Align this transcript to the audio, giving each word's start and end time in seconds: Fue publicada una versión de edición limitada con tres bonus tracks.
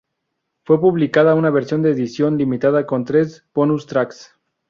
Fue 0.63 0.81
publicada 0.81 1.35
una 1.35 1.51
versión 1.51 1.83
de 1.83 1.91
edición 1.91 2.35
limitada 2.35 2.87
con 2.87 3.05
tres 3.05 3.45
bonus 3.53 3.85
tracks. 3.85 4.35